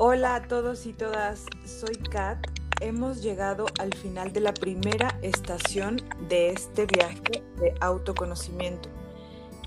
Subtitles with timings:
[0.00, 2.38] Hola a todos y todas, soy Kat.
[2.80, 8.88] Hemos llegado al final de la primera estación de este viaje de autoconocimiento.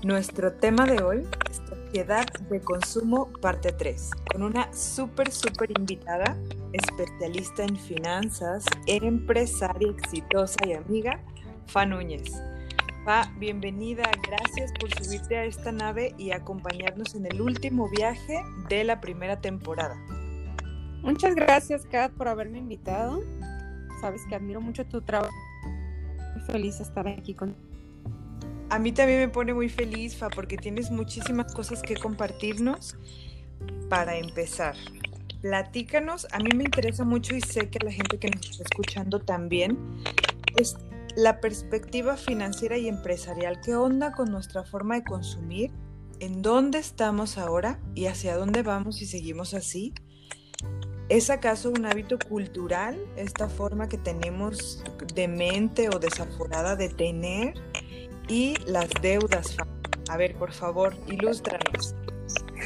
[0.04, 6.34] Nuestro tema de hoy es Sociedad de Consumo, parte 3, con una súper, súper invitada,
[6.72, 11.20] especialista en finanzas, empresaria exitosa y amiga,
[11.66, 12.32] Fa Núñez.
[13.04, 18.82] Fa, bienvenida, gracias por subirte a esta nave y acompañarnos en el último viaje de
[18.84, 20.00] la primera temporada.
[21.02, 23.22] Muchas gracias, Kat, por haberme invitado.
[24.00, 25.34] Sabes que admiro mucho tu trabajo.
[26.34, 27.56] Muy feliz de estar aquí con.
[28.70, 32.96] A mí también me pone muy feliz, Fa, porque tienes muchísimas cosas que compartirnos.
[33.88, 34.74] Para empezar,
[35.40, 36.26] platícanos.
[36.32, 39.76] A mí me interesa mucho y sé que la gente que nos está escuchando también
[40.56, 40.76] es
[41.16, 43.60] la perspectiva financiera y empresarial.
[43.60, 45.70] ¿Qué onda con nuestra forma de consumir?
[46.20, 49.92] ¿En dónde estamos ahora y hacia dónde vamos si seguimos así?
[51.08, 54.82] ¿Es acaso un hábito cultural esta forma que tenemos
[55.14, 57.54] de mente o desaforada de tener?
[58.28, 59.56] Y las deudas.
[60.08, 61.94] A ver, por favor, ilústranos.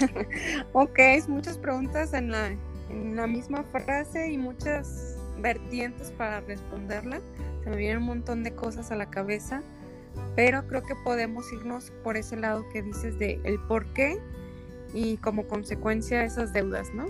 [0.73, 0.99] ok,
[1.29, 7.21] muchas preguntas en la, misma frase y muchas vertientes para responderla.
[7.65, 9.63] Se me vienen un montón de cosas a la cabeza,
[10.37, 14.19] pero creo que podemos irnos por ese lado que dices de el por qué
[14.95, 17.07] y como consecuencia esas deudas, ¿no?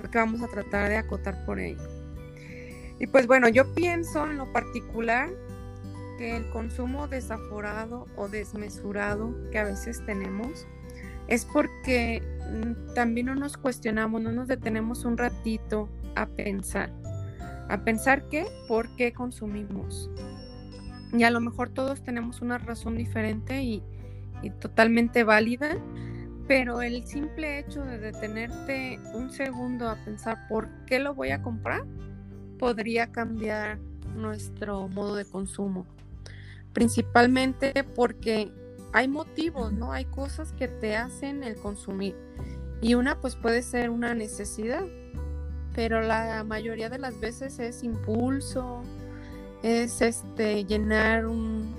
[0.00, 1.82] Creo que vamos a tratar de acotar por ello.
[2.98, 5.30] Y pues bueno, yo pienso en lo particular
[6.18, 10.66] que el consumo desaforado o desmesurado que a veces tenemos
[11.26, 16.90] es porque mm, también no nos cuestionamos, no nos detenemos un ratito a pensar.
[17.68, 20.10] A pensar qué, por qué consumimos.
[21.12, 23.82] Y a lo mejor todos tenemos una razón diferente y,
[24.42, 25.76] y totalmente válida,
[26.46, 31.42] pero el simple hecho de detenerte un segundo a pensar por qué lo voy a
[31.42, 31.84] comprar
[32.58, 33.78] podría cambiar
[34.14, 35.86] nuestro modo de consumo.
[36.72, 38.52] Principalmente porque
[38.92, 39.92] hay motivos, ¿no?
[39.92, 42.16] Hay cosas que te hacen el consumir.
[42.80, 44.84] Y una pues puede ser una necesidad,
[45.74, 48.82] pero la mayoría de las veces es impulso,
[49.62, 51.73] es este llenar un,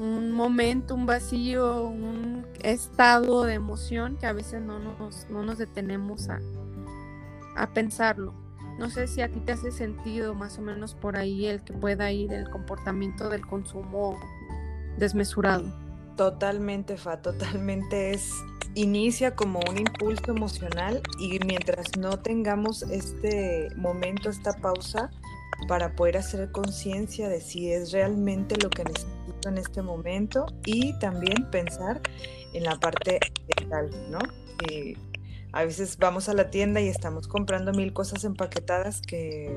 [0.00, 5.58] un momento, un vacío, un estado de emoción que a veces no nos, no nos
[5.58, 6.40] detenemos a,
[7.56, 8.34] a pensarlo.
[8.78, 11.74] No sé si a ti te hace sentido más o menos por ahí el que
[11.74, 14.18] pueda ir el comportamiento del consumo
[14.96, 15.70] desmesurado.
[16.16, 18.32] Totalmente, Fa, totalmente es
[18.74, 25.10] inicia como un impulso emocional y mientras no tengamos este momento, esta pausa
[25.68, 30.98] para poder hacer conciencia de si es realmente lo que necesitamos en este momento y
[30.98, 32.00] también pensar
[32.52, 33.18] en la parte
[33.58, 34.18] mental, ¿no?
[35.52, 39.56] a veces vamos a la tienda y estamos comprando mil cosas empaquetadas que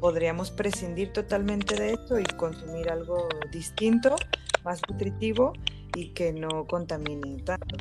[0.00, 4.16] podríamos prescindir totalmente de esto y consumir algo distinto,
[4.64, 5.52] más nutritivo
[5.94, 7.76] y que no contamine tanto.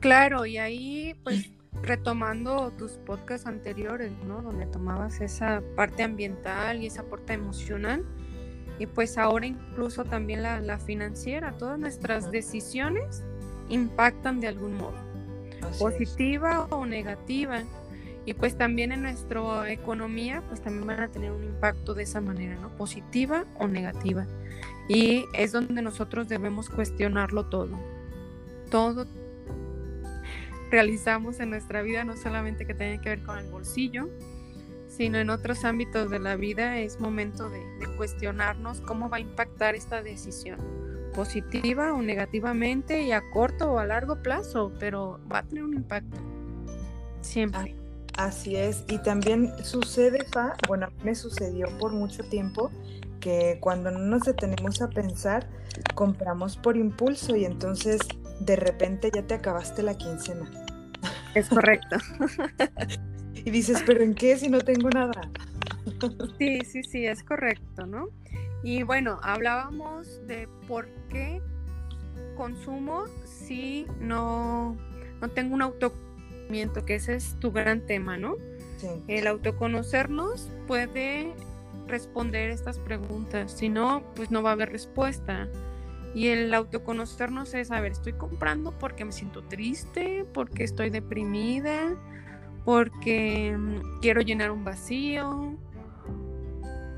[0.00, 1.50] Claro, y ahí pues
[1.82, 4.42] retomando tus podcasts anteriores, ¿no?
[4.42, 8.04] Donde tomabas esa parte ambiental y esa parte emocional,
[8.78, 13.22] y pues ahora incluso también la, financiera, todas nuestras decisiones
[13.68, 14.96] impactan de algún modo,
[15.78, 17.62] positiva o negativa.
[18.24, 22.20] Y pues también en nuestra economía, pues también van a tener un impacto de esa
[22.20, 22.70] manera, ¿no?
[22.76, 24.26] Positiva o negativa.
[24.88, 27.78] Y es donde nosotros debemos cuestionarlo todo.
[28.68, 29.06] Todo
[30.70, 34.08] realizamos en nuestra vida, no solamente que tiene que ver con el bolsillo,
[34.96, 37.60] sino en otros ámbitos de la vida es momento de,
[37.96, 40.58] cuestionarnos cómo va a impactar esta decisión,
[41.14, 45.74] positiva o negativamente y a corto o a largo plazo, pero va a tener un
[45.74, 46.18] impacto.
[47.20, 47.74] Siempre.
[48.16, 52.70] Así es, y también sucede, Fa, bueno, me sucedió por mucho tiempo
[53.20, 55.46] que cuando no nos detenemos a pensar,
[55.94, 58.00] compramos por impulso y entonces
[58.40, 60.50] de repente ya te acabaste la quincena.
[61.34, 61.96] Es correcto.
[63.46, 65.30] y dices, pero ¿en qué si no tengo nada?
[66.36, 68.08] Sí, sí, sí, es correcto, ¿no?
[68.64, 71.40] Y bueno, hablábamos de por qué
[72.36, 74.76] consumo si no,
[75.20, 78.34] no tengo un autoconocimiento, que ese es tu gran tema, ¿no?
[78.78, 78.88] Sí.
[79.06, 81.32] El autoconocernos puede
[81.86, 85.48] responder estas preguntas, si no, pues no va a haber respuesta.
[86.16, 91.94] Y el autoconocernos es, a ver, estoy comprando porque me siento triste, porque estoy deprimida,
[92.66, 95.56] porque mm, quiero llenar un vacío,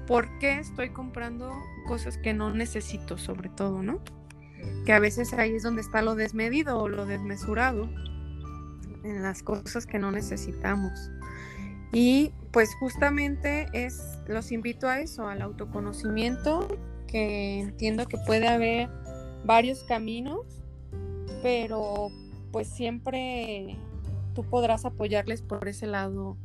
[0.09, 1.53] porque estoy comprando
[1.87, 4.01] cosas que no necesito sobre todo, ¿no?
[4.87, 7.89] Que a veces ahí es donde está lo desmedido o lo desmesurado
[9.05, 11.11] en las cosas que no necesitamos.
[11.93, 16.67] Y pues justamente es, los invito a eso, al autoconocimiento,
[17.07, 18.89] que entiendo que puede haber
[19.45, 20.63] varios caminos,
[21.43, 22.09] pero
[22.53, 23.77] pues siempre
[24.39, 26.37] tú podrás apoyarles por ese lado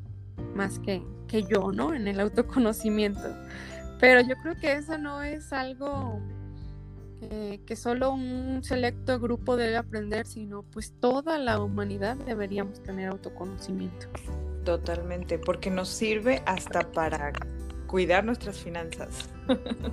[0.55, 1.93] más que, que yo, ¿no?
[1.93, 3.21] En el autoconocimiento.
[3.99, 6.19] Pero yo creo que eso no es algo
[7.29, 14.07] que solo un selecto grupo debe aprender, sino pues toda la humanidad deberíamos tener autoconocimiento.
[14.65, 17.31] Totalmente, porque nos sirve hasta para
[17.85, 19.29] cuidar nuestras finanzas.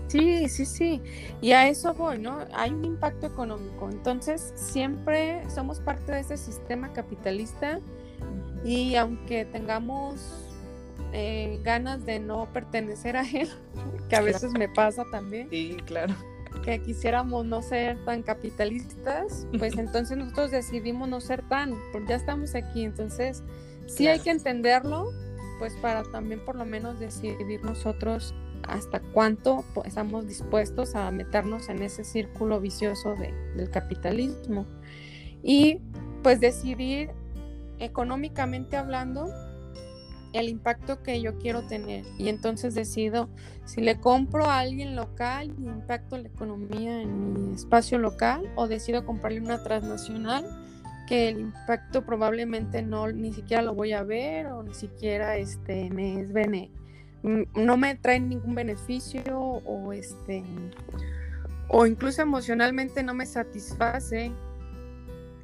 [0.08, 1.02] Sí, sí, sí.
[1.40, 2.38] Y a eso voy, ¿no?
[2.52, 3.88] Hay un impacto económico.
[3.90, 7.80] Entonces, siempre somos parte de ese sistema capitalista
[8.64, 10.48] y aunque tengamos
[11.12, 13.48] eh, ganas de no pertenecer a él,
[14.08, 15.48] que a veces me pasa también.
[15.50, 16.14] Sí, claro
[16.64, 22.16] que quisiéramos no ser tan capitalistas, pues entonces nosotros decidimos no ser tan, porque ya
[22.16, 23.42] estamos aquí, entonces
[23.86, 25.12] sí hay que entenderlo,
[25.58, 28.34] pues para también por lo menos decidir nosotros
[28.68, 34.66] hasta cuánto estamos dispuestos a meternos en ese círculo vicioso del capitalismo.
[35.42, 35.78] Y
[36.22, 37.10] pues decidir
[37.78, 39.28] económicamente hablando,
[40.32, 42.04] el impacto que yo quiero tener.
[42.18, 43.28] Y entonces decido
[43.64, 48.68] si le compro a alguien local y impacto la economía en mi espacio local o
[48.68, 50.44] decido comprarle una transnacional
[51.08, 55.90] que el impacto probablemente no ni siquiera lo voy a ver o ni siquiera este
[55.90, 56.32] me es
[57.22, 60.42] no me trae ningún beneficio o este
[61.68, 64.32] o incluso emocionalmente no me satisface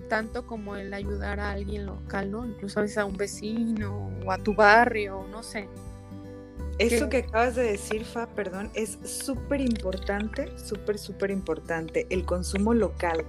[0.08, 2.46] tanto como el ayudar a alguien local, ¿no?
[2.46, 5.69] Incluso a veces a un vecino o a tu barrio, no sé.
[6.78, 12.75] Eso que acabas de decir, Fa, perdón, es súper importante, súper, súper importante, el consumo
[12.75, 13.25] local.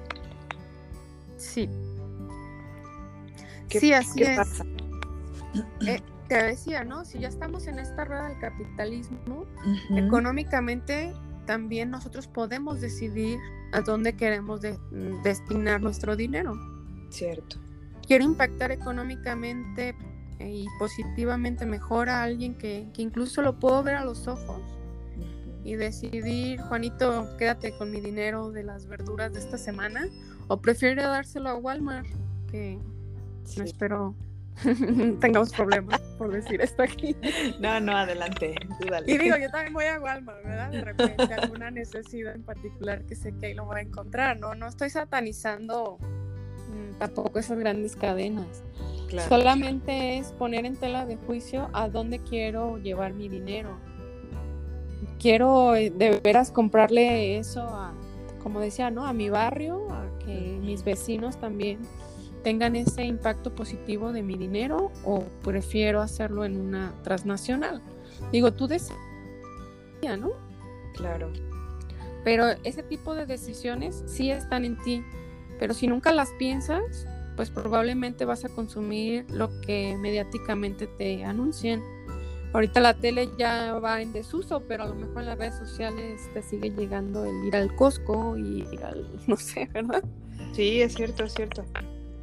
[1.37, 1.69] Sí.
[3.69, 4.37] sí, así es.
[4.37, 4.65] Pasa?
[5.85, 7.05] Eh, te decía, ¿no?
[7.05, 9.45] Si ya estamos en esta rueda del capitalismo,
[9.95, 11.13] económicamente
[11.45, 13.39] también nosotros podemos decidir
[13.71, 14.61] a dónde queremos
[15.23, 16.53] destinar nuestro dinero.
[17.09, 17.57] Cierto.
[18.05, 19.95] Quiero impactar económicamente
[20.39, 24.61] y positivamente mejor a alguien que, incluso lo puedo ver a los ojos
[25.63, 30.05] y decidir, Juanito, quédate con mi dinero de las verduras de esta semana,
[30.47, 32.07] o prefiero dárselo a Walmart,
[32.49, 32.79] que
[33.57, 34.15] no espero
[35.19, 37.15] tengamos problemas por decir esto aquí.
[37.59, 38.55] No, no, adelante,
[39.05, 40.71] Y digo, yo también voy a Walmart, ¿verdad?
[40.71, 44.55] De repente alguna necesidad en particular que sé que ahí lo voy a encontrar, ¿no?
[44.55, 48.63] No estoy satanizando mm, tampoco esas grandes cadenas.
[49.29, 53.77] Solamente es poner en tela de juicio a dónde quiero llevar mi dinero.
[55.19, 57.93] Quiero eh, de veras comprarle eso a,
[58.43, 59.05] como decía, ¿no?
[59.05, 61.79] A mi barrio, a que mis vecinos también
[62.47, 67.81] tengan ese impacto positivo de mi dinero o prefiero hacerlo en una transnacional.
[68.31, 68.97] Digo, tú decides,
[70.17, 70.31] ¿no?
[70.93, 71.29] Claro.
[72.23, 75.03] Pero ese tipo de decisiones sí están en ti,
[75.59, 77.05] pero si nunca las piensas,
[77.35, 81.83] pues probablemente vas a consumir lo que mediáticamente te anuncien.
[82.53, 86.21] Ahorita la tele ya va en desuso, pero a lo mejor en las redes sociales
[86.33, 90.01] te sigue llegando el ir al Costco y ir al, no sé, ¿verdad?
[90.53, 91.65] Sí, es cierto, es cierto.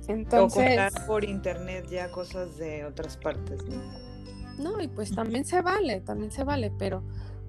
[0.09, 4.05] Entonces, o comprar por internet ya cosas de otras partes, ¿no?
[4.59, 7.03] No, y pues también se vale, también se vale, pero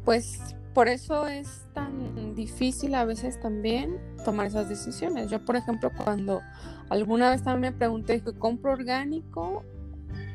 [0.03, 0.39] pues
[0.74, 5.29] por eso es tan difícil a veces también tomar esas decisiones.
[5.29, 6.41] Yo, por ejemplo, cuando
[6.89, 9.63] alguna vez también me pregunté, que compro orgánico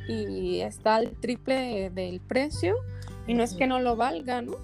[0.08, 2.76] y está al triple del precio
[3.26, 4.54] y no es que no lo valga, ¿no?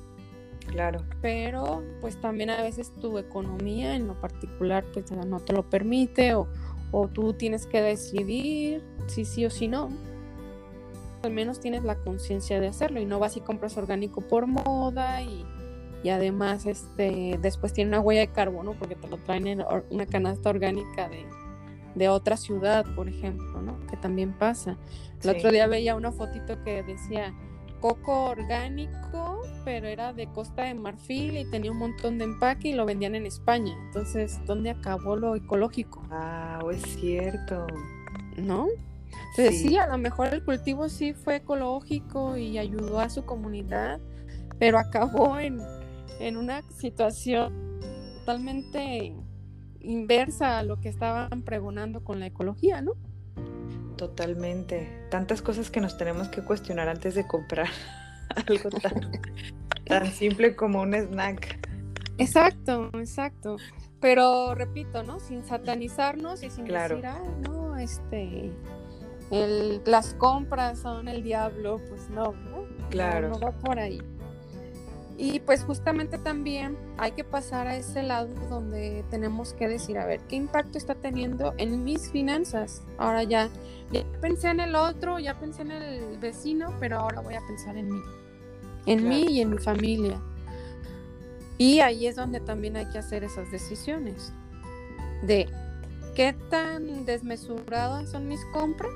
[0.66, 1.04] Claro.
[1.22, 6.34] Pero pues también a veces tu economía en lo particular pues no te lo permite
[6.34, 6.48] o,
[6.90, 9.90] o tú tienes que decidir si sí o si no.
[11.22, 15.22] Al menos tienes la conciencia de hacerlo y no vas y compras orgánico por moda
[15.22, 15.44] y,
[16.08, 20.50] además este después tiene una huella de carbono porque te lo traen en una canasta
[20.50, 21.08] orgánica
[21.96, 23.84] de, otra ciudad, por ejemplo, ¿no?
[23.88, 24.76] Que también pasa.
[25.24, 27.34] El otro día veía una fotito que decía
[27.86, 32.72] coco orgánico, pero era de Costa de Marfil y tenía un montón de empaque y
[32.72, 33.76] lo vendían en España.
[33.86, 36.02] Entonces, ¿dónde acabó lo ecológico?
[36.10, 37.64] Ah, es cierto.
[38.36, 38.66] ¿No?
[39.30, 39.76] Entonces, sí.
[39.76, 44.00] a lo mejor el cultivo sí fue ecológico y ayudó a su comunidad,
[44.58, 45.60] pero acabó en,
[46.18, 47.78] en una situación
[48.18, 49.14] totalmente
[49.78, 52.94] inversa a lo que estaban pregonando con la ecología, ¿no?
[53.96, 55.06] Totalmente.
[55.10, 57.68] Tantas cosas que nos tenemos que cuestionar antes de comprar
[58.48, 61.58] algo tan, simple como un snack.
[62.18, 63.56] Exacto, exacto.
[64.00, 65.20] Pero repito, ¿no?
[65.20, 68.52] Sin satanizarnos y sin decir, ah, no, este,
[69.84, 72.64] las compras son el diablo, pues no, ¿no?
[72.90, 73.30] Claro.
[73.30, 74.00] No, va por ahí.
[75.18, 80.04] Y pues justamente también hay que pasar a ese lado donde tenemos que decir, a
[80.04, 82.82] ver, ¿qué impacto está teniendo en mis finanzas?
[82.98, 83.48] Ahora ya,
[83.92, 87.78] ya pensé en el otro, ya pensé en el vecino, pero ahora voy a pensar
[87.78, 88.00] en mí,
[88.84, 90.20] en mí y en mi familia.
[91.56, 94.34] Y ahí es donde también hay que hacer esas decisiones
[95.22, 95.48] de
[96.14, 98.92] qué tan desmesuradas son mis compras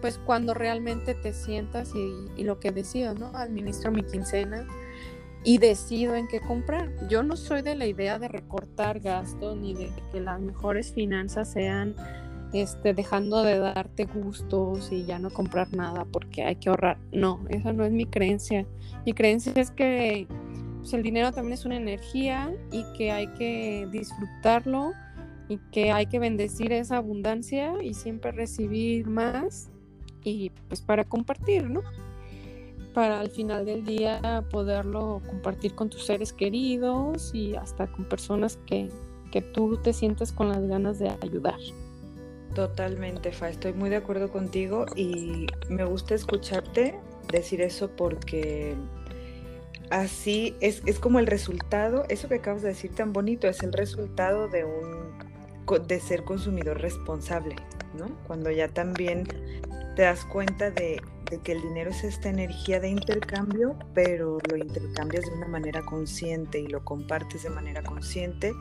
[0.00, 3.26] pues cuando realmente te sientas y, lo que decido, ¿no?
[3.34, 4.66] Administro mi quincena
[5.44, 6.90] y decido en qué comprar.
[7.08, 11.50] Yo no soy de la idea de recortar gastos ni de que las mejores finanzas
[11.50, 11.94] sean
[12.52, 16.98] este, dejando de darte gustos y ya no comprar nada porque hay que ahorrar.
[17.12, 18.66] No, esa no es mi creencia.
[19.06, 20.26] Mi creencia es que
[20.78, 24.92] pues, el dinero también es una energía y que hay que disfrutarlo
[25.48, 29.70] y que hay que bendecir esa abundancia y siempre recibir más
[30.22, 31.82] y pues para compartir, ¿no?
[32.94, 38.58] Para al final del día poderlo compartir con tus seres queridos y hasta con personas
[38.66, 38.88] que,
[39.30, 41.58] que tú te sientes con las ganas de ayudar.
[42.54, 46.98] Totalmente, Fa, estoy muy de acuerdo contigo y me gusta escucharte
[47.30, 48.74] decir eso porque
[49.90, 53.72] así es, es como el resultado, eso que acabas de decir tan bonito, es el
[53.72, 55.30] resultado de un
[55.78, 57.54] de ser consumidor responsable,
[57.96, 58.06] ¿no?
[58.26, 59.24] Cuando ya también
[59.94, 61.00] te das cuenta de,
[61.38, 66.60] que el dinero es esta energía de intercambio, pero lo intercambias de una manera consciente
[66.60, 68.52] y lo compartes de manera consciente,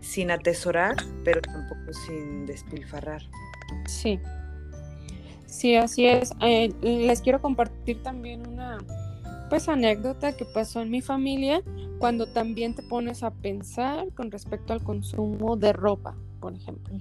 [0.00, 3.22] sin atesorar, pero tampoco sin despilfarrar.
[3.86, 4.18] Sí,
[5.46, 6.32] sí, así es.
[6.40, 8.78] Eh, les quiero compartir también una
[9.48, 11.62] pues anécdota que pasó en mi familia
[11.98, 16.94] cuando también te pones a pensar con respecto al consumo de ropa, por ejemplo.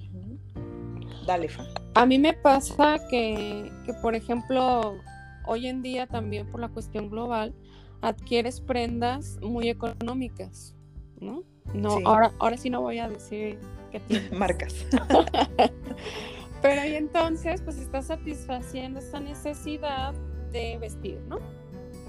[1.26, 1.64] Dale, Fa.
[1.98, 3.72] A mí me pasa que,
[4.04, 5.00] por ejemplo,
[5.48, 7.56] hoy en día también por la cuestión global,
[8.02, 10.76] adquieres prendas muy económicas,
[11.20, 11.44] ¿no?
[11.74, 13.58] No, ahora, ahora sí no voy a decir
[13.92, 14.32] que tienes.
[14.32, 14.86] Marcas.
[16.62, 20.14] Pero y entonces, pues estás satisfaciendo esta necesidad
[20.52, 21.40] de vestir, ¿no?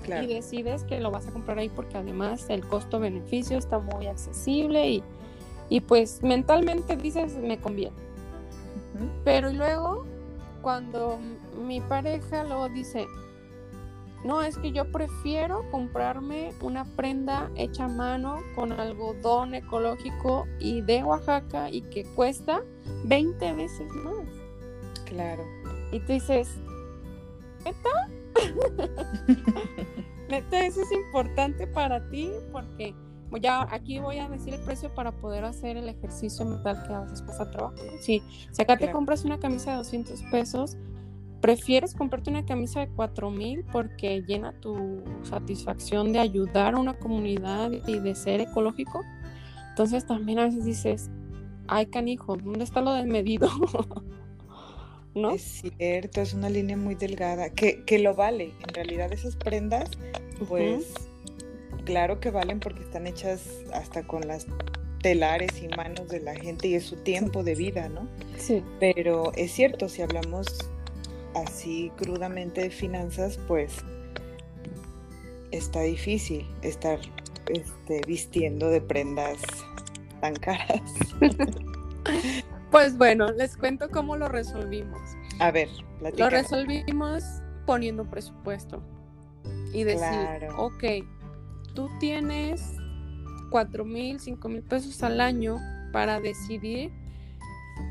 [0.03, 0.23] Claro.
[0.23, 4.87] Y decides que lo vas a comprar ahí porque además el costo-beneficio está muy accesible
[4.87, 5.03] y,
[5.71, 8.08] y pues mentalmente dices, me conviene.
[9.25, 10.05] Pero luego,
[10.63, 11.19] cuando
[11.67, 13.07] mi pareja luego dice,
[14.25, 20.81] no, es que yo prefiero comprarme una prenda hecha a mano con algodón ecológico y
[20.83, 22.63] de Oaxaca y que cuesta
[23.05, 24.27] 20 veces más.
[25.05, 25.45] Claro.
[25.93, 26.49] Y tú dices,
[27.65, 28.09] ¿neta?
[30.29, 32.31] ¿Neta eso es importante para ti?
[32.53, 32.95] Porque
[33.37, 37.01] ya aquí voy a decir el precio para poder hacer el ejercicio mental que a
[37.01, 37.77] veces pasa trabajo.
[38.01, 38.23] Si,
[38.59, 40.79] acá te compras una camisa de 200 pesos,
[41.41, 46.99] prefieres comprarte una camisa de 4 mil porque llena tu satisfacción de ayudar a una
[46.99, 49.03] comunidad y de ser ecológico.
[49.71, 51.11] Entonces también a veces dices,
[51.69, 53.51] ay canijo, ¿dónde está lo del medido?
[55.15, 55.31] ¿No?
[55.31, 58.55] Es cierto, es una línea muy delgada, que, que lo vale.
[58.67, 59.91] En realidad esas prendas,
[60.49, 61.08] pues
[61.89, 64.47] claro que valen porque están hechas hasta con las
[65.01, 68.07] telares y manos de la gente y es su tiempo de vida, ¿no?
[68.37, 68.63] Sí.
[68.79, 70.47] Pero es cierto, si hablamos
[71.35, 73.73] así crudamente de finanzas, pues
[75.51, 76.99] está difícil estar
[77.47, 79.39] este, vistiendo de prendas
[80.21, 80.83] tan caras.
[82.71, 85.01] pues bueno, les cuento cómo lo resolvimos.
[85.39, 85.71] A ver,
[86.19, 87.25] Lo resolvimos
[87.65, 88.83] poniendo un presupuesto
[89.73, 90.67] y decir, claro.
[90.67, 90.85] ok,
[91.79, 92.75] tú tienes
[93.53, 95.59] cuatro mil, cinco mil pesos al año
[95.93, 96.91] para decidir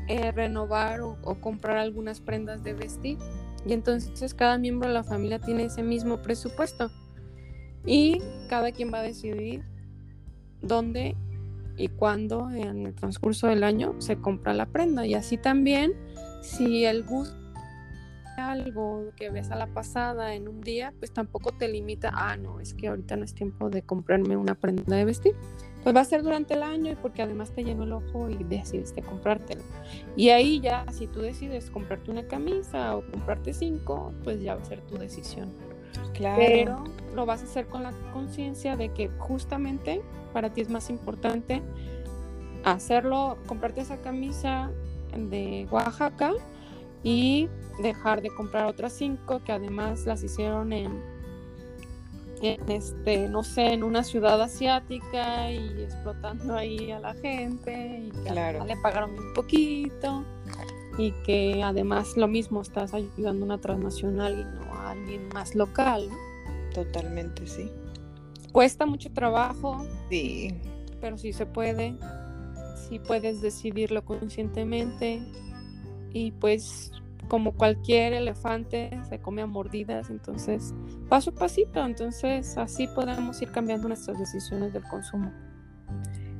[0.08, 3.16] eh, renovar o, comprar algunas prendas de vestir.
[3.64, 6.90] Y entonces cada miembro de la familia tiene ese mismo presupuesto.
[7.86, 9.64] Y cada quien va a decidir
[10.60, 11.16] dónde
[11.78, 15.06] y cuándo en el transcurso del año se compra la prenda.
[15.06, 15.94] Y así también,
[16.42, 17.37] si el gusto
[18.38, 22.60] algo que ves a la pasada en un día, pues tampoco te limita, ah, no,
[22.60, 25.34] es que ahorita no es tiempo de comprarme una prenda de vestir.
[25.82, 28.42] Pues va a ser durante el año y porque además te llenó el ojo y
[28.44, 29.62] decides que comprártelo.
[30.16, 34.62] Y ahí ya, si tú decides comprarte una camisa o comprarte cinco, pues ya va
[34.62, 35.52] a ser tu decisión.
[36.14, 36.36] Claro.
[36.36, 40.02] Pero lo vas a hacer con la conciencia de que justamente
[40.32, 41.62] para ti es más importante
[42.64, 44.70] hacerlo, comprarte esa camisa
[45.16, 46.32] de Oaxaca
[47.02, 47.48] y
[47.82, 51.00] dejar de comprar otras cinco que además las hicieron en,
[52.42, 58.30] este, no sé, en una ciudad asiática y explotando ahí a la gente y que
[58.32, 60.24] le pagaron un poquito.
[60.98, 65.54] y que además lo mismo estás ayudando a una transnacional y no a alguien más
[65.54, 66.16] local, ¿no?
[66.74, 67.70] Totalmente, sí.
[68.52, 69.86] Cuesta mucho trabajo.
[70.10, 70.54] Sí.
[71.00, 71.96] Pero sí se puede.
[72.88, 75.22] Sí puedes decidirlo conscientemente.
[76.12, 76.90] Y pues
[77.28, 80.74] como cualquier elefante se come a mordidas, entonces
[81.08, 85.32] paso a pasito, entonces así podemos ir cambiando nuestras decisiones del consumo.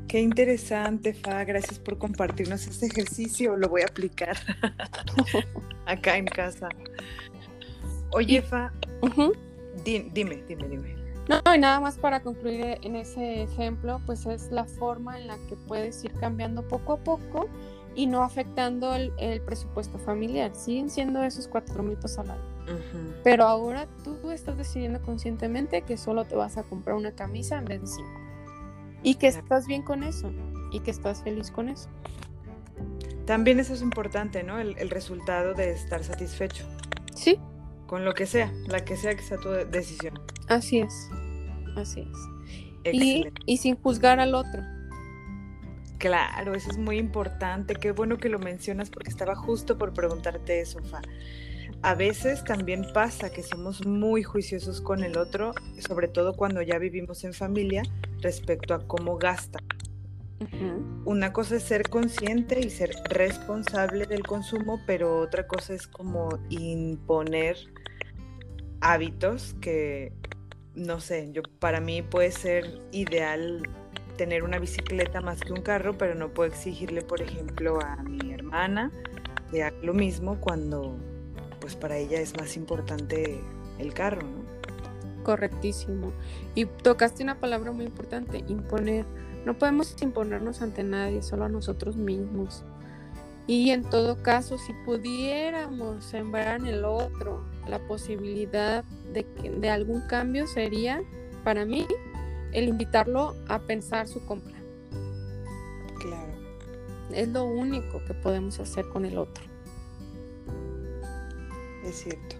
[0.08, 1.44] Qué interesante, Fa.
[1.44, 3.56] Gracias por compartirnos este ejercicio.
[3.56, 4.36] Lo voy a aplicar
[5.86, 6.70] acá en casa.
[8.12, 8.72] Oye, Fa,
[9.84, 10.96] dime, dime, dime.
[11.28, 15.36] No, y nada más para concluir en ese ejemplo, pues es la forma en la
[15.46, 17.50] que puedes ir cambiando poco a poco
[17.98, 20.54] y no afectando el, presupuesto familiar.
[20.54, 22.42] Siguen siendo esos cuatro mil pesos al año.
[23.24, 27.64] Pero ahora tú estás decidiendo conscientemente que solo te vas a comprar una camisa en
[27.64, 28.20] vez de cinco.
[29.02, 30.30] Y que estás bien con eso.
[30.70, 31.88] Y que estás feliz con eso.
[33.26, 34.60] También eso es importante, ¿no?
[34.60, 36.64] El, resultado de estar satisfecho.
[37.16, 37.40] Sí.
[37.88, 40.20] Con lo que sea, la que sea que sea tu decisión.
[40.46, 41.10] Así es.
[41.76, 42.94] Así es.
[42.94, 44.77] Y, y sin juzgar al otro.
[45.98, 47.74] Claro, eso es muy importante.
[47.74, 51.02] Qué bueno que lo mencionas porque estaba justo por preguntarte eso, Fa.
[51.82, 55.52] A veces también pasa que somos muy juiciosos con el otro,
[55.86, 57.82] sobre todo cuando ya vivimos en familia,
[58.20, 59.60] respecto a cómo gasta.
[61.04, 66.28] Una cosa es ser consciente y ser responsable del consumo, pero otra cosa es como
[66.48, 67.56] imponer
[68.80, 70.12] hábitos que,
[70.74, 73.62] no sé, yo para mí puede ser ideal
[74.18, 78.34] tener una bicicleta más que un carro, pero no puedo exigirle, por ejemplo, a mi
[78.34, 78.92] hermana
[79.50, 80.98] que haga lo mismo cuando
[81.60, 83.40] pues para ella es más importante
[83.78, 84.44] el carro, ¿no?
[85.22, 86.12] Correctísimo.
[86.54, 89.06] Y tocaste una palabra muy importante, imponer.
[89.44, 92.64] No podemos imponernos ante nadie, solo a nosotros mismos.
[93.46, 99.70] Y en todo caso, si pudiéramos sembrar en el otro la posibilidad de, que, de
[99.70, 101.02] algún cambio, sería,
[101.44, 101.86] para mí,
[102.52, 104.56] el invitarlo a pensar su compra.
[106.00, 106.32] Claro.
[107.12, 109.44] Es lo único que podemos hacer con el otro.
[111.84, 112.36] Es cierto.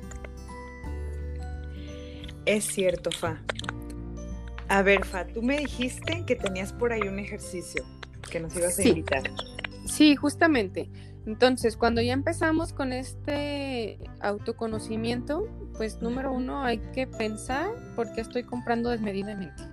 [2.44, 3.42] Es cierto, Fa.
[4.68, 7.84] A ver, Fa, tú me dijiste que tenías por ahí un ejercicio
[8.30, 9.22] que nos ibas a invitar.
[9.86, 10.90] Sí, justamente.
[11.26, 18.22] Entonces, cuando ya empezamos con este autoconocimiento, pues número uno hay que pensar por qué
[18.22, 19.67] estoy comprando desmedidamente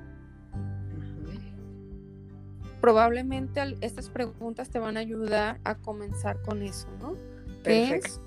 [2.85, 7.15] probablemente estas preguntas te van a ayudar a comenzar con eso, ¿no?
[7.63, 8.21] Perfecto.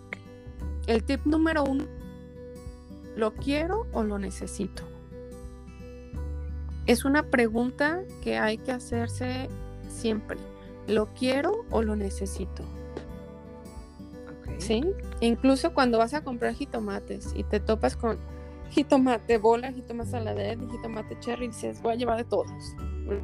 [0.88, 1.84] el tip número uno,
[3.14, 4.82] ¿lo quiero o lo necesito?
[6.86, 9.48] Es una pregunta que hay que hacerse
[9.88, 10.38] siempre.
[10.88, 12.64] ¿Lo quiero o lo necesito?
[14.58, 14.82] ¿Sí?
[15.20, 18.18] Incluso cuando vas a comprar jitomates y te topas con
[18.70, 22.50] jitomate bola, jitomate saladera y jitomate cherry, dices, voy a llevar de todos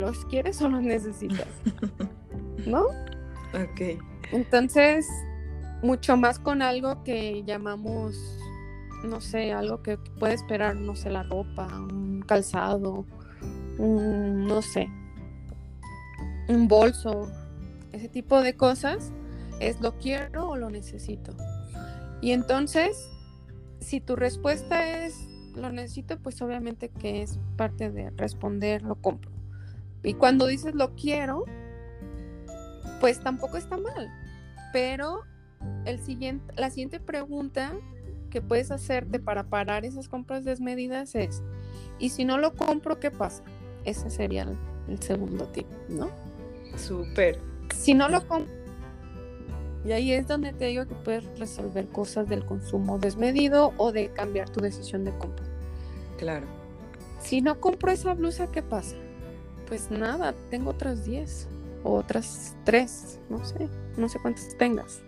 [0.01, 1.47] ¿Los quieres o los necesitas?
[2.67, 2.85] ¿No?
[3.53, 4.01] Ok.
[4.33, 5.07] Entonces,
[5.83, 8.17] mucho más con algo que llamamos,
[9.05, 13.05] no sé, algo que puede esperar, no sé, la ropa, un calzado,
[13.79, 14.89] un, no sé,
[16.49, 17.31] un bolso,
[17.93, 19.13] ese tipo de cosas,
[19.61, 21.33] es lo quiero o lo necesito.
[22.23, 23.11] Y entonces,
[23.81, 29.31] si tu respuesta es lo necesito, pues obviamente que es parte de responder lo compro.
[30.03, 31.45] Y cuando dices lo quiero,
[33.01, 34.11] pues tampoco está mal.
[34.73, 35.23] Pero
[35.85, 37.73] el siguiente, la siguiente pregunta
[38.31, 41.43] que puedes hacerte para parar esas compras desmedidas es,
[41.99, 43.45] ¿y si no lo compro, qué pasa?
[43.85, 44.47] Ese sería
[44.89, 46.11] el, segundo tip, ¿no?
[46.77, 47.39] Súper.
[47.75, 48.53] Si no lo compro,
[49.85, 54.09] y ahí es donde te digo que puedes resolver cosas del consumo desmedido o de
[54.09, 55.45] cambiar tu decisión de compra.
[56.19, 56.47] Claro.
[57.21, 58.97] Si no compro esa blusa, ¿qué pasa?
[59.67, 61.49] pues nada, tengo otras 10
[61.83, 65.03] o otras 3, no sé, no sé cuántas tengas.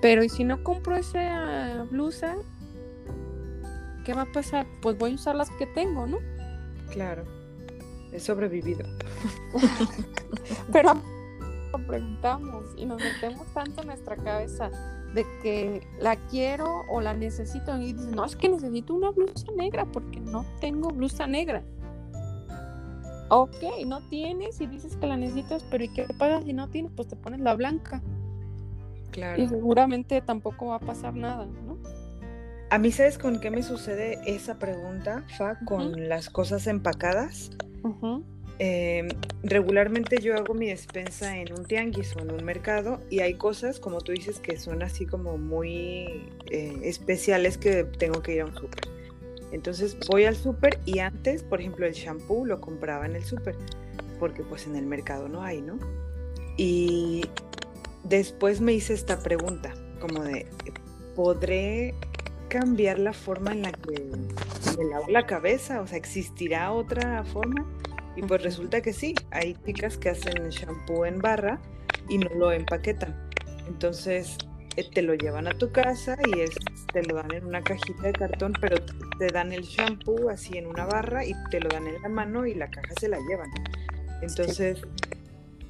[0.00, 2.36] Pero y si no compro esa blusa,
[4.04, 4.66] ¿qué va a pasar?
[4.80, 6.18] Pues voy a usar las que tengo, ¿no?
[6.90, 7.24] Claro,
[8.12, 8.86] he sobrevivido.
[10.72, 10.94] Pero
[11.78, 14.70] preguntamos y nos metemos tanto en nuestra cabeza
[15.14, 19.46] de que la quiero o la necesito y dices, no, es que necesito una blusa
[19.56, 21.62] negra porque no tengo blusa negra.
[23.28, 26.92] Ok, no tienes y dices que la necesitas, pero ¿y qué pasa si no tienes?
[26.94, 28.02] Pues te pones la blanca.
[29.12, 29.42] Claro.
[29.42, 31.78] Y seguramente tampoco va a pasar nada, ¿no?
[32.70, 35.58] A mí, ¿sabes con qué me sucede esa pregunta, Fa?
[35.64, 37.50] Con las cosas empacadas.
[38.58, 39.08] Em,
[39.42, 43.80] regularmente yo hago mi despensa en un tianguis o en un mercado y hay cosas,
[43.80, 48.46] como tú dices, que son así como muy eh, especiales que tengo que ir a
[48.46, 48.88] un súper.
[49.52, 53.56] Entonces voy al súper y antes, por ejemplo, el shampoo lo compraba en el súper,
[54.18, 55.78] porque pues en el mercado no hay, ¿no?
[56.56, 57.24] Y
[58.04, 60.46] después me hice esta pregunta, como de,
[61.16, 61.94] ¿podré
[62.48, 64.04] cambiar la forma en la que
[64.76, 65.80] me lavo la cabeza?
[65.80, 67.66] O sea, ¿existirá otra forma?
[68.16, 71.60] Y pues resulta que sí, hay chicas que hacen shampoo en barra
[72.08, 73.14] y no lo empaquetan.
[73.68, 74.36] Entonces
[74.76, 76.50] eh, te lo llevan a tu casa y es,
[76.92, 78.76] te lo dan en una cajita de cartón, pero
[79.18, 82.46] te dan el shampoo así en una barra y te lo dan en la mano
[82.46, 83.50] y la caja se la llevan.
[84.22, 84.82] Entonces,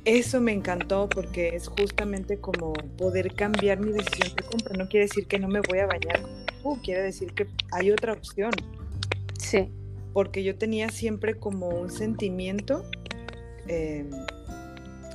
[0.05, 4.77] eso me encantó porque es justamente como poder cambiar mi decisión de compra.
[4.77, 6.21] No quiere decir que no me voy a bañar
[6.63, 8.51] con quiere decir que hay otra opción.
[9.39, 9.71] Sí
[10.13, 12.85] porque yo tenía siempre como un sentimiento
[13.67, 14.11] em,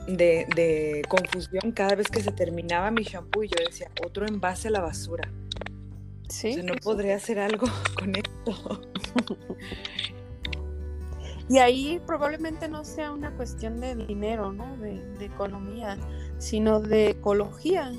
[0.07, 4.71] de, confusión cada vez que se terminaba mi shampoo y yo decía, otro envase a
[4.71, 5.31] la basura.
[6.29, 6.55] Sí.
[6.63, 7.67] no podría hacer algo
[7.99, 8.81] con esto.
[11.47, 14.77] Y ahí probablemente no sea una cuestión de dinero, ¿no?
[14.77, 15.97] De, economía,
[16.39, 17.91] sino de ecología.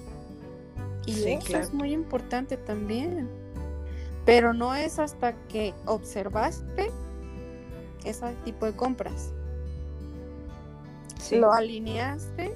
[1.07, 3.29] Y eso es muy importante también.
[4.27, 6.91] Pero no es hasta que observaste
[8.05, 9.33] ese tipo de compras.
[11.31, 12.53] Lo alineaste,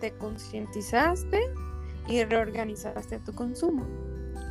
[0.00, 1.40] te concientizaste
[2.08, 3.86] y reorganizaste tu consumo.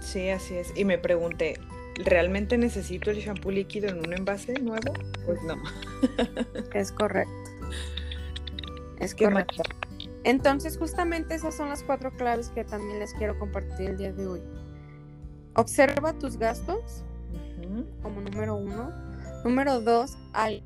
[0.01, 0.71] Sí, así es.
[0.75, 1.59] Y me pregunté,
[2.05, 4.93] ¿realmente necesito el shampoo líquido en un envase nuevo?
[5.25, 5.61] Pues no.
[6.73, 7.33] es correcto.
[8.99, 9.63] Es correcto.
[10.23, 14.27] Entonces, justamente esas son las cuatro claves que también les quiero compartir el día de
[14.27, 14.41] hoy.
[15.55, 17.03] Observa tus gastos
[18.01, 18.91] como número uno.
[19.43, 20.63] Número dos, al.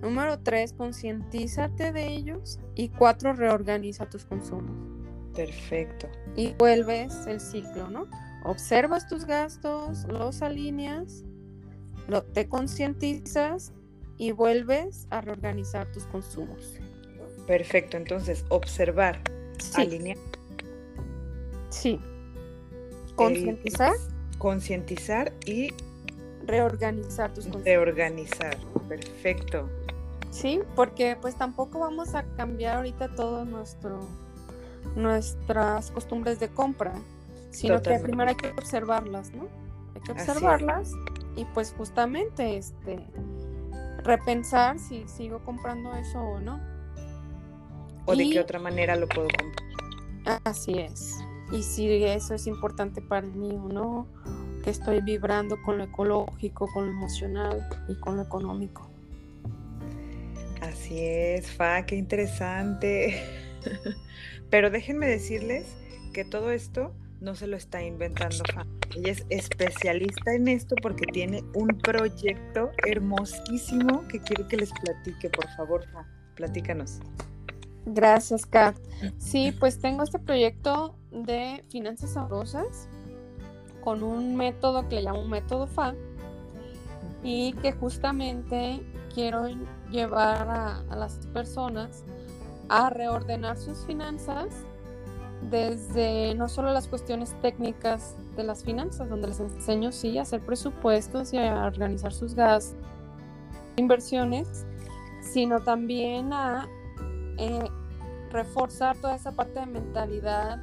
[0.00, 2.58] Número tres, concientízate de ellos.
[2.74, 4.72] Y cuatro, reorganiza tus consumos.
[5.34, 6.08] Perfecto.
[6.36, 8.06] Y vuelves el ciclo, ¿no?
[8.44, 11.24] Observas tus gastos, los alineas,
[12.08, 13.72] lo, te concientizas
[14.18, 16.74] y vuelves a reorganizar tus consumos.
[17.46, 19.20] Perfecto, entonces observar,
[19.74, 20.18] alinear.
[21.70, 22.00] Sí.
[23.24, 23.92] Concientizar.
[24.38, 25.72] Concientizar y
[26.46, 28.56] reorganizar tus Reorganizar,
[28.88, 29.68] perfecto.
[30.30, 34.00] Sí, porque pues tampoco vamos a cambiar ahorita todo nuestro
[34.96, 36.94] nuestras costumbres de compra,
[37.50, 39.46] sino que primero hay que observarlas, ¿no?
[39.94, 40.92] Hay que observarlas
[41.36, 43.06] y pues justamente este
[44.02, 46.60] repensar si sigo comprando eso o no.
[48.06, 50.40] O de qué otra manera lo puedo comprar.
[50.44, 51.22] Así es
[51.52, 54.06] y si eso es importante para mí o no,
[54.64, 58.88] que estoy vibrando con lo ecológico, con lo emocional y con lo económico.
[60.62, 63.22] Así es, Fa, qué interesante.
[64.50, 65.66] Pero déjenme decirles
[66.12, 68.64] que todo esto no se lo está inventando Fa.
[68.96, 75.28] Ella es especialista en esto porque tiene un proyecto hermosísimo que quiero que les platique,
[75.28, 76.06] por favor, Fa.
[76.36, 77.00] Platícanos.
[77.84, 78.76] Gracias, Kat.
[79.18, 82.88] Sí, pues tengo este proyecto de finanzas amorosas
[83.82, 85.94] con un método que le llamo método FA
[87.22, 88.82] y que justamente
[89.14, 89.46] quiero
[89.90, 92.04] llevar a, las personas
[92.68, 94.48] a reordenar sus finanzas
[95.50, 100.40] desde no solo las cuestiones técnicas de las finanzas, donde les enseño sí a hacer
[100.40, 102.76] presupuestos y a organizar sus gastos,
[103.76, 104.64] inversiones,
[105.20, 106.68] sino también a
[107.38, 107.68] eh,
[108.30, 110.62] reforzar toda esa parte de mentalidad,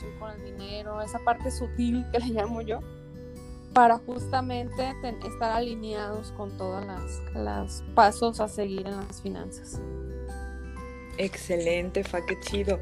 [0.00, 2.80] relación con el dinero, esa parte sutil que le llamo yo,
[3.72, 4.92] para justamente
[5.24, 6.84] estar alineados con todos
[7.34, 9.80] los pasos a seguir en las finanzas.
[11.18, 12.78] Excelente, Fa, qué chido.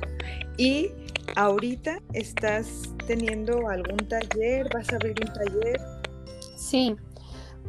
[0.56, 0.90] Y
[1.36, 5.80] ahorita estás teniendo algún taller, vas a abrir un taller.
[6.56, 6.96] Sí,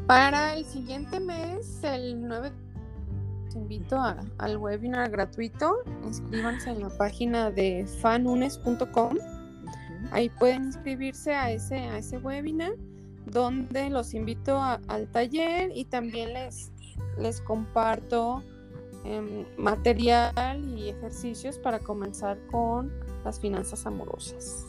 [0.07, 2.51] para el siguiente mes, el 9
[3.51, 3.99] te invito
[4.37, 5.77] al webinar gratuito.
[6.05, 9.17] Inscríbanse en la página de fanunes.com.
[10.11, 12.73] Ahí pueden inscribirse a ese, a ese webinar
[13.25, 16.71] donde los invito al taller y también les,
[17.17, 18.43] les comparto
[19.05, 22.91] em, material y ejercicios para comenzar con
[23.23, 24.65] las finanzas amorosas.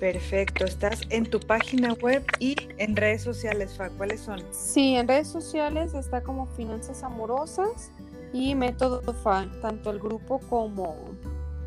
[0.00, 4.42] Perfecto, estás en tu página web y en redes sociales, Fa, ¿cuáles son?
[4.50, 7.90] Sí, en redes sociales está como Finanzas Amorosas
[8.32, 10.96] y Método FA, tanto el grupo como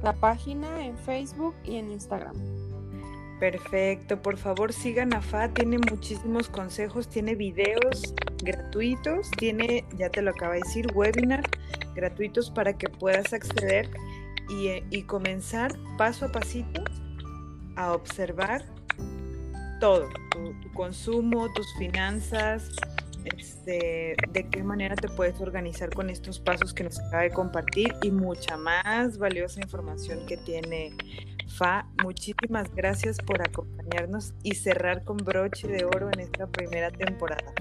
[0.04, 2.36] la página en Facebook y en Instagram.
[3.40, 10.24] Perfecto, por favor sigan a Fa, tiene muchísimos consejos, tiene videos gratuitos, tiene, ya te
[10.24, 11.44] lo acaba de decir, webinar
[11.94, 13.92] gratuitos para que puedas acceder
[14.50, 16.84] y, comenzar paso a pasito
[17.76, 18.66] a observar
[19.80, 22.72] todo, tu, tu consumo, tus finanzas,
[23.36, 27.94] este, de qué manera te puedes organizar con estos pasos que nos acaba de compartir
[28.02, 30.96] y mucha más valiosa información que tiene
[31.58, 31.88] Fa.
[32.04, 37.52] Muchísimas gracias por acompañarnos y cerrar con broche de oro en esta primera temporada.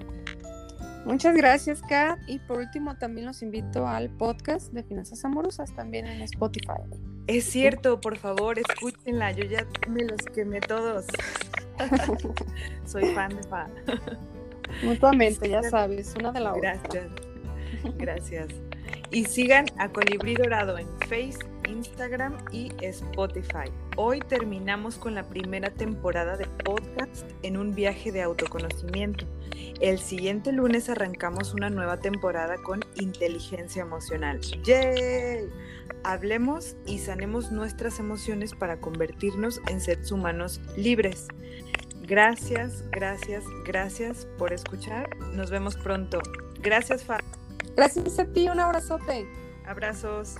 [1.06, 2.18] Muchas gracias, Kat.
[2.26, 6.82] Y por último, también los invito al podcast de Finanzas Amorosas, también en Spotify.
[7.26, 9.32] Es cierto, por favor, escúchenla.
[9.32, 11.06] Yo ya me los quemé todos.
[12.84, 13.68] Soy fan de Fa.
[14.82, 16.74] Mutuamente, ya sabes, una de la otra.
[16.74, 17.06] Gracias.
[17.98, 18.48] Gracias.
[19.10, 23.70] Y sigan a Colibrí Dorado en Face, Instagram y Spotify.
[23.96, 29.26] Hoy terminamos con la primera temporada de podcast en un viaje de autoconocimiento.
[29.80, 34.40] El siguiente lunes arrancamos una nueva temporada con inteligencia emocional.
[34.64, 35.48] ¡Yay!
[36.04, 41.28] Hablemos y sanemos nuestras emociones para convertirnos en seres humanos libres.
[42.02, 45.14] Gracias, gracias, gracias por escuchar.
[45.32, 46.20] Nos vemos pronto.
[46.60, 47.18] Gracias, Fa.
[47.76, 49.26] Gracias a ti, un abrazote.
[49.66, 50.36] Abrazos.